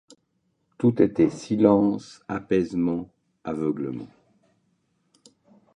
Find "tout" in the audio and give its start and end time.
0.79-0.99